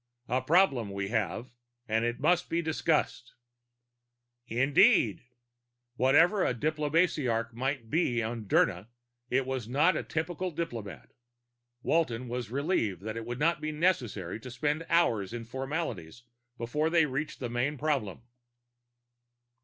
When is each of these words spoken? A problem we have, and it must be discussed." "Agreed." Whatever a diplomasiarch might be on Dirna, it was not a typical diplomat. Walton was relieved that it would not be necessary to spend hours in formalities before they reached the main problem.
A 0.27 0.41
problem 0.41 0.89
we 0.89 1.09
have, 1.09 1.51
and 1.87 2.03
it 2.03 2.19
must 2.19 2.49
be 2.49 2.59
discussed." 2.63 3.35
"Agreed." 4.49 5.21
Whatever 5.95 6.43
a 6.43 6.55
diplomasiarch 6.55 7.53
might 7.53 7.91
be 7.91 8.23
on 8.23 8.45
Dirna, 8.45 8.87
it 9.29 9.45
was 9.45 9.67
not 9.69 9.95
a 9.95 10.01
typical 10.01 10.49
diplomat. 10.49 11.11
Walton 11.83 12.27
was 12.27 12.49
relieved 12.49 13.03
that 13.03 13.15
it 13.15 13.27
would 13.27 13.37
not 13.37 13.61
be 13.61 13.71
necessary 13.71 14.39
to 14.39 14.49
spend 14.49 14.87
hours 14.89 15.33
in 15.33 15.45
formalities 15.45 16.23
before 16.57 16.89
they 16.89 17.05
reached 17.05 17.39
the 17.39 17.47
main 17.49 17.77
problem. 17.77 18.23